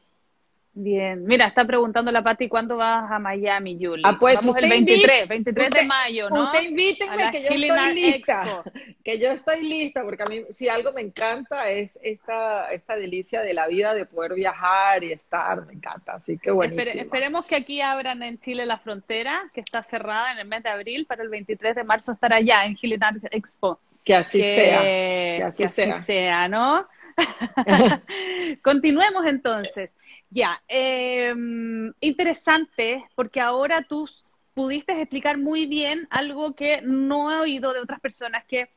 [0.74, 4.02] Bien, mira, está preguntando la Pati cuándo vas a Miami, Julie.
[4.06, 6.44] Ah, pues Vamos el 23, 23 de mayo, ¿no?
[6.44, 8.64] Usted invítenme que yo estoy lista,
[9.04, 13.42] que yo estoy lista, porque a mí si algo me encanta es esta, esta delicia
[13.42, 16.74] de la vida, de poder viajar y estar, me encanta, así que bueno.
[16.80, 20.70] esperemos que aquí abran en Chile la frontera, que está cerrada en el mes de
[20.70, 23.78] abril, para el 23 de marzo estar allá en Gilinar Expo.
[24.04, 25.42] Que así sea, que.
[25.44, 26.88] Así sea, ¿no?
[28.62, 29.90] Continuemos entonces.
[30.34, 34.08] Ya, em, interesante, porque ahora tú
[34.54, 38.70] pudiste explicar muy bien algo que no he oído de otras personas, que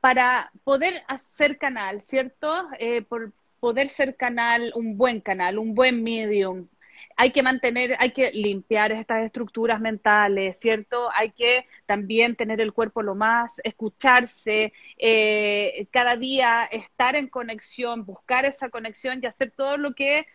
[0.00, 2.68] para poder hacer canal, ¿cierto?
[2.80, 6.68] Eh, por poder ser canal, un buen canal, un buen medium,
[7.16, 11.10] hay que mantener, hay que limpiar estas estructuras mentales, ¿cierto?
[11.14, 18.04] Hay que también tener el cuerpo lo más, escucharse, eh, cada día estar en conexión,
[18.04, 20.26] buscar esa conexión y hacer todo lo que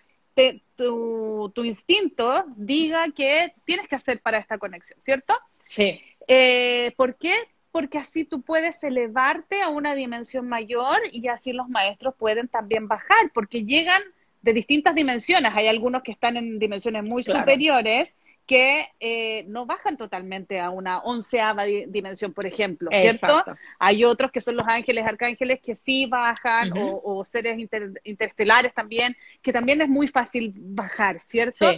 [0.76, 5.34] tu, tu, instinto diga que tienes que hacer para esta conexión, ¿cierto?
[5.66, 6.02] Sí.
[6.28, 7.34] Eh, ¿Por qué?
[7.72, 12.88] Porque así tú puedes elevarte a una dimensión mayor y así los maestros pueden también
[12.88, 14.02] bajar, porque llegan
[14.42, 15.54] de distintas dimensiones.
[15.56, 21.00] Hay algunos que están en dimensiones muy superiores que eh, no bajan totalmente a una
[21.00, 23.44] onceava dimensión, por ejemplo, ¿cierto?
[23.80, 27.58] Hay otros que son los ángeles, arcángeles, que sí bajan, o, seres
[28.04, 31.72] interestelares también, que también es muy fácil bajar, ¿cierto?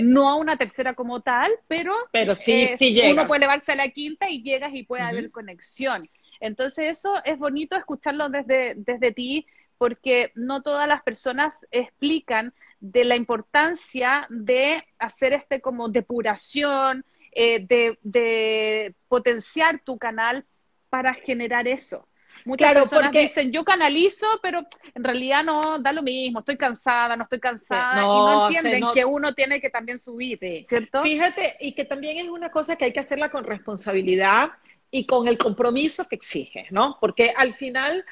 [0.00, 2.68] No a una tercera como tal, pero, pero sí,
[3.10, 6.08] uno puede elevarse a la quinta y llegas y puede haber conexión.
[6.40, 9.46] Entonces eso es bonito escucharlo desde, desde ti,
[9.82, 17.66] porque no todas las personas explican de la importancia de hacer este como depuración, eh,
[17.66, 20.44] de, potenciar tu canal
[20.88, 22.06] para generar eso.
[22.44, 24.64] Muchas personas dicen, yo canalizo, pero
[24.94, 29.04] en realidad no, da lo mismo, estoy cansada, no estoy cansada, y no entienden que
[29.04, 31.02] uno tiene que también subir, ¿cierto?
[31.02, 34.50] Fíjate, y que también es una cosa que hay que hacerla con responsabilidad
[34.92, 36.98] y con el compromiso que exige, ¿no?
[37.00, 38.04] Porque al final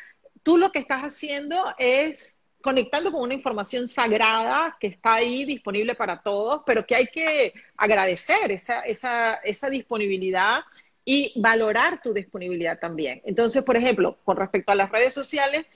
[0.42, 5.94] tú lo que estás haciendo es conectando con una información sagrada que está ahí disponible
[5.94, 10.60] para todos, pero que hay que agradecer esa, esa, esa disponibilidad
[11.04, 13.22] y valorar tu disponibilidad también.
[13.24, 15.66] Entonces, por ejemplo, con respecto a las redes sociales,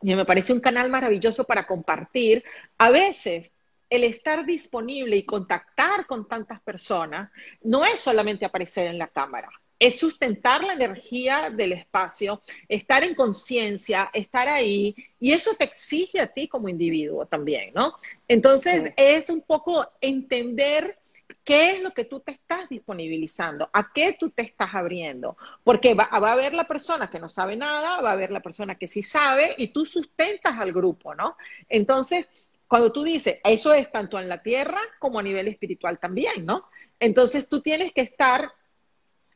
[0.00, 2.42] me parece un canal maravilloso para compartir.
[2.78, 3.52] A veces
[3.90, 7.30] el estar disponible y contactar con tantas personas
[7.62, 13.14] no es solamente aparecer en la cámara es sustentar la energía del espacio, estar en
[13.14, 17.94] conciencia, estar ahí, y eso te exige a ti como individuo también, ¿no?
[18.28, 20.98] Entonces es un poco entender
[21.44, 25.94] qué es lo que tú te estás disponibilizando, a qué tú te estás abriendo, porque
[25.94, 28.74] va, va, a haber la persona que no sabe nada, va a haber la persona
[28.74, 31.38] que sí sabe, y tú sustentas al grupo, ¿no?
[31.70, 32.28] Entonces,
[32.68, 36.66] cuando tú dices, eso es tanto en la tierra como a nivel espiritual también, ¿no?
[36.98, 38.52] Entonces tú tienes que estar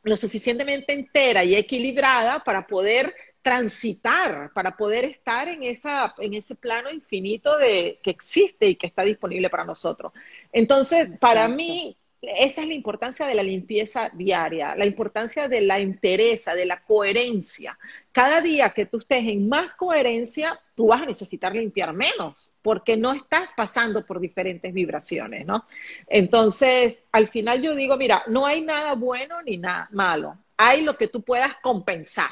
[0.05, 6.55] lo suficientemente entera y equilibrada para poder transitar, para poder estar en, esa, en ese
[6.55, 10.13] plano infinito de, que existe y que está disponible para nosotros.
[10.51, 11.97] Entonces, para mí,
[12.37, 16.83] esa es la importancia de la limpieza diaria, la importancia de la entereza, de la
[16.83, 17.77] coherencia.
[18.11, 22.97] Cada día que tú estés en más coherencia, tú vas a necesitar limpiar menos, porque
[22.97, 25.65] no estás pasando por diferentes vibraciones, ¿no?
[26.07, 30.97] Entonces, al final yo digo, mira, no hay nada bueno ni nada malo, hay lo
[30.97, 32.31] que tú puedas compensar,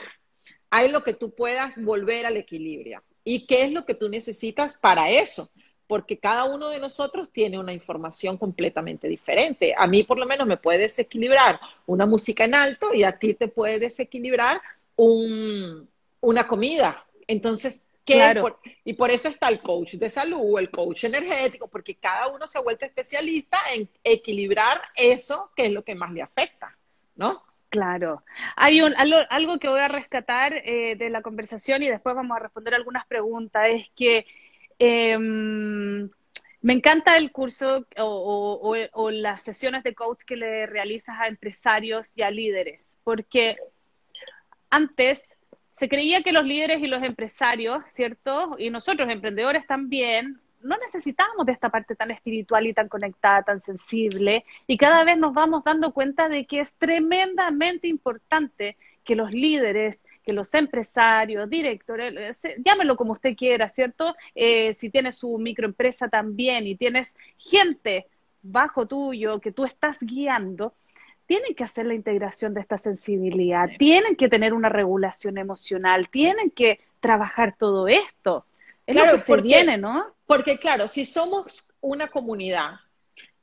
[0.70, 3.04] hay lo que tú puedas volver al equilibrio.
[3.24, 5.50] ¿Y qué es lo que tú necesitas para eso?
[5.88, 9.74] Porque cada uno de nosotros tiene una información completamente diferente.
[9.78, 13.34] A mí por lo menos me puede desequilibrar una música en alto y a ti
[13.34, 14.62] te puede desequilibrar
[14.96, 17.06] una comida.
[17.28, 18.42] Entonces, ¿qué?
[18.86, 22.58] y por eso está el coach de salud, el coach energético, porque cada uno se
[22.58, 26.78] ha vuelto especialista en equilibrar eso que es lo que más le afecta,
[27.16, 27.42] ¿no?
[27.74, 28.24] Claro.
[28.56, 32.40] Hay un, algo, que voy a rescatar eh, de la conversación y después vamos a
[32.40, 34.28] responder algunas preguntas, es que
[34.80, 36.10] Em,
[36.62, 42.22] me encanta el curso o, las sesiones de coach que le realizas a empresarios y
[42.22, 43.58] a líderes, porque
[44.70, 45.22] antes
[45.72, 48.56] se creía que los líderes y los empresarios, ¿cierto?
[48.58, 53.62] Y nosotros emprendedores también, no necesitábamos de esta parte tan espiritual y tan conectada, tan
[53.62, 59.32] sensible, y cada vez nos vamos dando cuenta de que es tremendamente importante que los
[59.32, 64.16] líderes que los empresarios, directores, llámelo como usted quiera, ¿cierto?
[64.34, 68.08] Eh, si tienes su microempresa también y tienes gente
[68.42, 70.74] bajo tuyo que tú estás guiando,
[71.26, 76.52] tienen que hacer la integración de esta sensibilidad, tienen que tener una regulación emocional, tienen
[76.52, 78.46] que trabajar todo esto.
[78.86, 80.06] Es lo que se viene, ¿no?
[80.26, 82.80] Porque claro, si somos una comunidad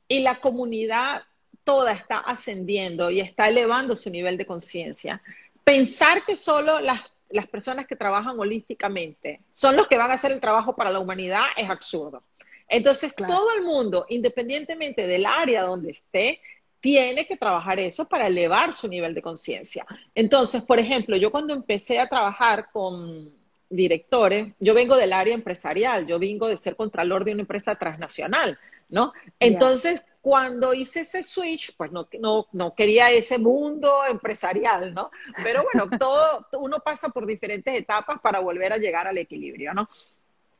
[0.07, 1.23] y la comunidad
[1.63, 5.21] toda está ascendiendo y está elevando su nivel de conciencia,
[5.63, 7.01] pensar que solo las,
[7.49, 11.45] personas que trabajan holísticamente son los que van a hacer el trabajo para la humanidad
[11.55, 12.23] es absurdo.
[12.67, 16.39] Entonces, todo el mundo, independientemente del área donde esté,
[16.79, 19.85] tiene que trabajar eso para elevar su nivel de conciencia.
[20.15, 23.31] Entonces, por ejemplo, yo cuando empecé a trabajar con
[23.69, 28.57] directores, yo vengo del área empresarial, yo vengo de ser contralor de una empresa transnacional,
[28.89, 29.13] ¿no?
[29.39, 35.09] Entonces, cuando hice ese switch, pues no, no, no quería ese mundo empresarial, ¿no?
[35.43, 39.89] Pero bueno, todo, uno pasa por diferentes etapas para volver a llegar al equilibrio, ¿no?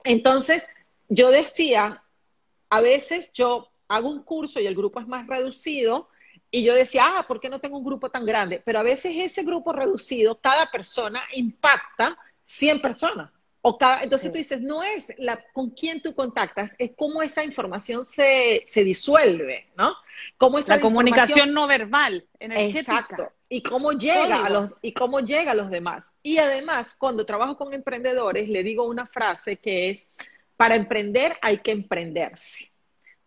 [0.03, 0.65] Entonces,
[1.09, 2.03] yo decía,
[2.69, 6.09] a veces yo hago un curso y el grupo es más reducido,
[6.53, 8.61] y yo decía, ah, ¿por qué no tengo un grupo tan grande?
[8.65, 13.31] Pero a veces ese grupo reducido, cada persona impacta 100 personas.
[13.63, 17.43] O cada, entonces tú dices, no es la, con quién tú contactas, es cómo esa
[17.43, 19.93] información se, se disuelve, ¿no?
[20.37, 22.79] Cómo esa la comunicación no verbal, energética.
[22.79, 23.31] Exacto.
[23.49, 26.13] Y cómo llega a los, y cómo llega a los demás.
[26.23, 30.09] Y además, cuando trabajo con emprendedores, le digo una frase que es,
[30.57, 32.71] para emprender hay que emprenderse.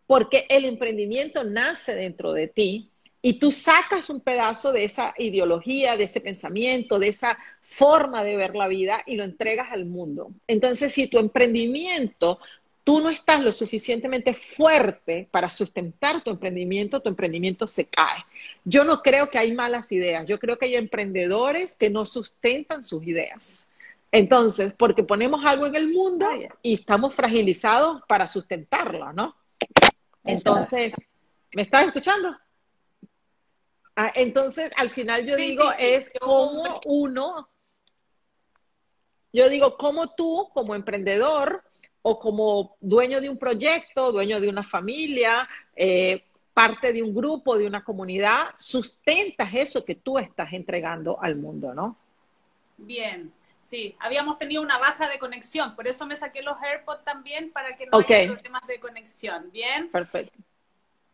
[0.06, 2.90] Porque el emprendimiento nace dentro de ti,
[3.26, 8.36] y tú sacas un pedazo de esa ideología, de ese pensamiento, de esa forma de
[8.36, 10.30] ver la vida y lo entregas al mundo.
[10.46, 12.38] Entonces, si tu emprendimiento,
[12.84, 18.26] tú no estás lo suficientemente fuerte para sustentar tu emprendimiento, tu emprendimiento se cae.
[18.62, 22.84] Yo no creo que hay malas ideas, yo creo que hay emprendedores que no sustentan
[22.84, 23.70] sus ideas.
[24.12, 26.26] Entonces, porque ponemos algo en el mundo
[26.60, 29.34] y estamos fragilizados para sustentarlo, ¿no?
[30.24, 30.92] Entonces,
[31.54, 32.36] ¿me estás escuchando?
[33.96, 37.48] Ah, entonces, al final yo digo, es como uno,
[39.32, 41.62] yo digo, como tú, como emprendedor
[42.02, 47.56] o como dueño de un proyecto, dueño de una familia, eh, parte de un grupo,
[47.56, 51.96] de una comunidad, sustentas eso que tú estás entregando al mundo, ¿no?
[52.76, 57.50] Bien, sí, habíamos tenido una baja de conexión, por eso me saqué los AirPods también
[57.52, 59.88] para que no haya problemas de conexión, ¿bien?
[59.90, 60.38] Perfecto.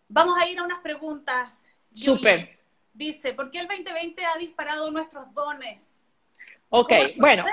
[0.09, 1.63] Vamos a ir a unas preguntas.
[1.93, 2.60] Súper.
[2.93, 5.95] Dice, ¿por qué el 2020 ha disparado nuestros dones?
[6.73, 7.45] Ok, bueno,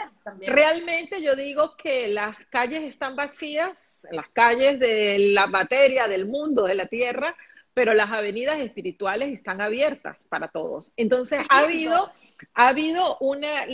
[0.42, 6.66] realmente yo digo que las calles están vacías, las calles de la materia, del mundo,
[6.66, 7.36] de la tierra,
[7.74, 10.94] pero las avenidas espirituales están abiertas para todos.
[10.98, 12.08] Entonces ha habido,
[12.54, 13.66] ha habido una,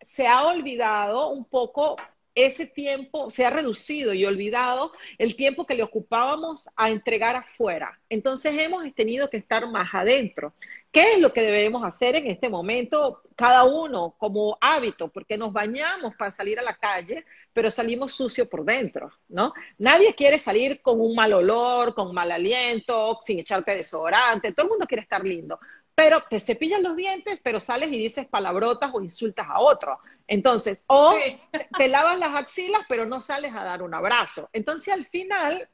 [0.00, 1.96] se ha olvidado un poco
[2.34, 7.98] ese tiempo se ha reducido y olvidado el tiempo que le ocupábamos a entregar afuera.
[8.08, 10.54] Entonces hemos tenido que estar más adentro.
[10.92, 13.22] ¿Qué es lo que debemos hacer en este momento?
[13.36, 18.48] Cada uno como hábito, porque nos bañamos para salir a la calle, pero salimos sucios
[18.48, 19.52] por dentro, ¿no?
[19.78, 24.52] Nadie quiere salir con un mal olor, con mal aliento, sin echarte desodorante.
[24.52, 25.60] Todo el mundo quiere estar lindo
[26.00, 29.98] pero te cepillas los dientes, pero sales y dices palabrotas o insultas a otro.
[30.30, 31.16] Entonces, o
[31.76, 34.48] te lavas las axilas, pero no sales a dar un abrazo.
[34.52, 35.68] Entonces, al final,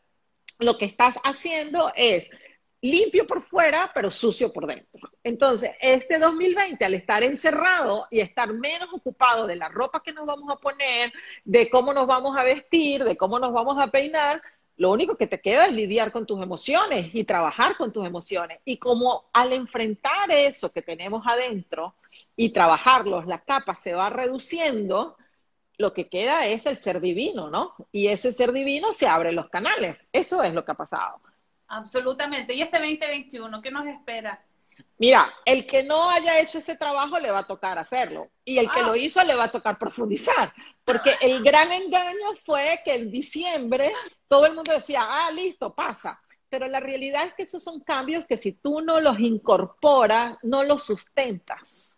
[0.58, 2.30] lo que estás haciendo es
[2.80, 5.10] limpio por fuera, pero sucio por dentro.
[5.22, 10.24] Entonces, este 2020, al estar encerrado y estar menos ocupado de la ropa que nos
[10.24, 11.12] vamos a poner,
[11.44, 14.40] de cómo nos vamos a vestir, de cómo nos vamos a peinar,
[14.78, 18.60] lo único que te queda es lidiar con tus emociones y trabajar con tus emociones.
[18.64, 21.94] Y como al enfrentar eso que tenemos adentro
[22.36, 25.16] y trabajarlos, la capa se va reduciendo,
[25.78, 27.74] lo que queda es el ser divino, ¿no?
[27.92, 30.06] Y ese ser divino se abre los canales.
[30.12, 31.20] Eso es lo que ha pasado.
[31.68, 32.54] Absolutamente.
[32.54, 34.42] ¿Y este 2021 qué nos espera?
[34.98, 38.70] Mira, el que no haya hecho ese trabajo le va a tocar hacerlo y el
[38.70, 38.98] que lo ah.
[38.98, 40.52] hizo le va a tocar profundizar,
[40.84, 43.92] porque el gran engaño fue que en diciembre
[44.28, 48.24] todo el mundo decía, ah, listo, pasa, pero la realidad es que esos son cambios
[48.24, 51.95] que si tú no los incorporas, no los sustentas.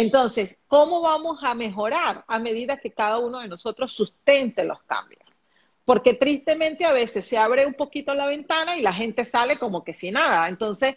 [0.00, 5.24] Entonces, ¿cómo vamos a mejorar a medida que cada uno de nosotros sustente los cambios?
[5.84, 9.82] Porque tristemente a veces se abre un poquito la ventana y la gente sale como
[9.82, 10.48] que sin nada.
[10.48, 10.94] Entonces,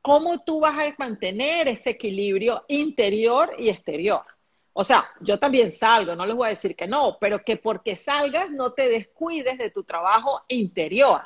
[0.00, 4.22] ¿cómo tú vas a mantener ese equilibrio interior y exterior?
[4.74, 7.96] O sea, yo también salgo, no les voy a decir que no, pero que porque
[7.96, 11.22] salgas no te descuides de tu trabajo interior.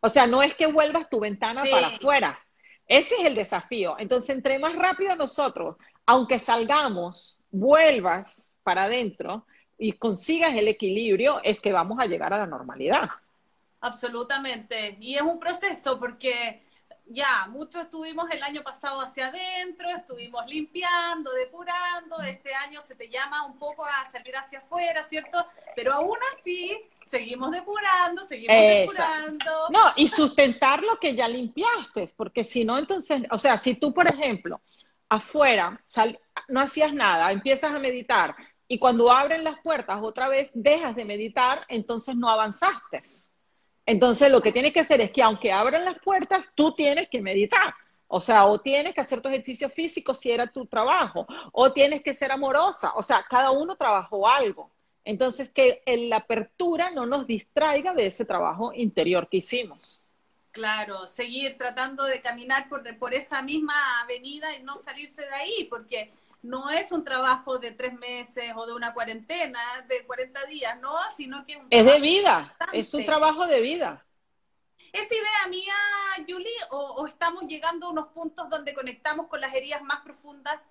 [0.00, 2.38] O sea, no es que vuelvas tu ventana para afuera.
[2.86, 3.96] Ese es el desafío.
[3.98, 9.46] Entonces, entre más rápido nosotros, aunque salgamos, vuelvas para adentro
[9.78, 13.08] y consigas el equilibrio, es que vamos a llegar a la normalidad.
[13.80, 14.96] Absolutamente.
[15.00, 16.62] Y es un proceso porque
[17.06, 23.08] ya, muchos estuvimos el año pasado hacia adentro, estuvimos limpiando, depurando, este año se te
[23.08, 25.46] llama un poco a salir hacia afuera, ¿cierto?
[25.76, 29.68] Pero aún así, seguimos depurando, seguimos depurando.
[29.70, 33.94] No, y sustentar lo que ya limpiaste, porque si no, entonces, o sea, si tú,
[33.94, 34.60] por ejemplo,
[35.08, 35.80] afuera
[36.48, 38.34] no hacías nada, empiezas a meditar
[38.68, 43.00] y cuando abren las puertas otra vez dejas de meditar, entonces no avanzaste.
[43.86, 47.22] Entonces, lo que tienes que hacer es que aunque abran las puertas, tú tienes que
[47.22, 47.72] meditar.
[48.08, 52.02] O sea, o tienes que hacer tu ejercicio físico si era tu trabajo, o tienes
[52.02, 52.92] que ser amorosa.
[52.96, 54.70] O sea, cada uno trabajó algo.
[55.06, 60.02] Entonces, que la apertura no nos distraiga de ese trabajo interior que hicimos.
[60.50, 65.64] Claro, seguir tratando de caminar por, por esa misma avenida y no salirse de ahí,
[65.70, 70.80] porque no es un trabajo de tres meses o de una cuarentena, de 40 días,
[70.80, 74.04] no, sino que es, es de vida, es un trabajo de vida.
[74.92, 75.74] ¿Es idea mía,
[76.28, 80.64] Julie, o, o, estamos llegando a unos puntos donde conectamos con las heridas más profundas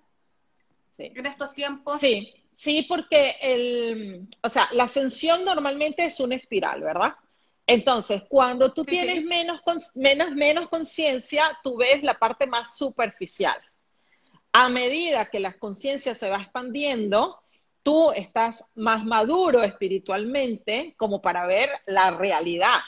[0.98, 1.12] sí.
[1.14, 2.00] en estos tiempos?
[2.00, 7.14] Sí, sí, porque el, o sea, la ascensión normalmente es una espiral, ¿verdad?
[7.66, 9.24] Entonces, cuando tú sí, tienes sí.
[9.24, 9.60] menos,
[9.94, 13.60] menos, menos conciencia, tú ves la parte más superficial.
[14.52, 17.42] A medida que la conciencia se va expandiendo,
[17.82, 22.80] tú estás más maduro espiritualmente como para ver la realidad.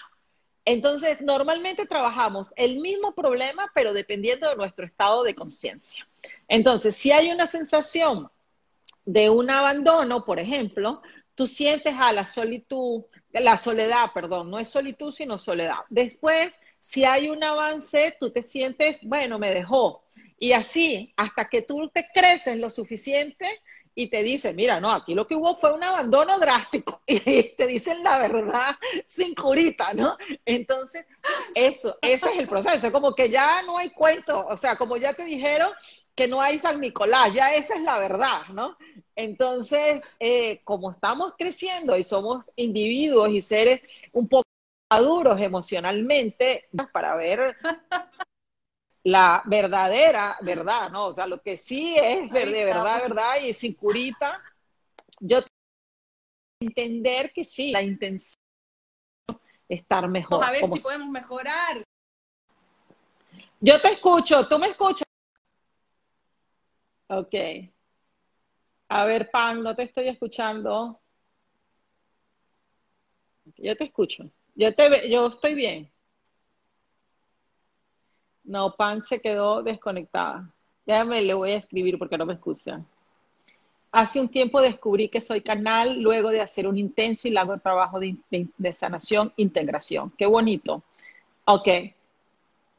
[0.65, 6.09] Entonces, normalmente trabajamos el mismo problema, pero dependiendo de nuestro estado de conciencia.
[6.47, 8.31] Entonces, si hay una sensación
[9.09, 11.01] de un abandono, por ejemplo,
[11.35, 15.79] tú sientes a la solitud, la soledad, perdón, no es solitud, sino soledad.
[15.89, 20.05] Después, si hay un avance, tú te sientes, bueno, me dejó.
[20.39, 23.63] Y así, hasta que tú te creces lo suficiente
[23.95, 27.01] y te dicen, mira, no, aquí lo que hubo fue un abandono drástico.
[27.07, 30.19] Y te dicen la verdad sin curita, ¿no?
[30.45, 31.07] Entonces,
[31.55, 32.87] eso, ese es el proceso.
[32.87, 34.47] Es como que ya no hay cuento.
[34.47, 35.73] O sea, como ya te dijeron
[36.19, 38.77] que no hay San Nicolás, ya esa es la verdad, ¿no?
[39.15, 44.43] Entonces, eh, como estamos creciendo y somos individuos y seres un poco
[44.91, 47.57] maduros emocionalmente, para ver
[49.05, 51.07] la verdadera verdad, ¿no?
[51.07, 54.43] O sea, lo que sí es de verdad, verdad y sin curita,
[55.21, 55.39] yo
[56.61, 58.35] entender que sí, la intención
[59.69, 60.41] es estar mejor.
[60.41, 61.85] Vamos a ver si podemos mejorar.
[63.61, 65.08] Yo te escucho, ¿tú me escuchas?
[67.09, 67.35] Ok.
[68.91, 71.01] A ver, Pan, no te estoy escuchando.
[73.57, 74.31] Yo te escucho.
[74.55, 75.91] Yo, te, yo estoy bien.
[78.45, 80.51] No, Pan se quedó desconectada.
[80.87, 82.83] Déjame, le voy a escribir porque no me escucha.
[83.93, 87.99] Hace un tiempo descubrí que soy canal luego de hacer un intenso y largo trabajo
[88.01, 90.13] de, de, de sanación, integración.
[90.17, 90.83] Qué bonito.
[91.45, 91.69] Ok.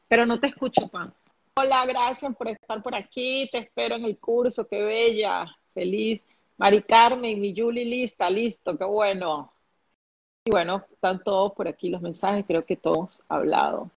[0.08, 1.14] Pero no te escucho, Pan.
[1.56, 3.48] Hola, gracias por estar por aquí.
[3.52, 4.66] Te espero en el curso.
[4.66, 5.46] Qué bella.
[5.74, 6.24] Feliz.
[6.56, 8.76] Mari Carmen, mi Julie lista, listo.
[8.76, 9.52] Qué bueno.
[10.44, 12.44] Y bueno, están todos por aquí los mensajes.
[12.46, 13.90] Creo que todos hablado.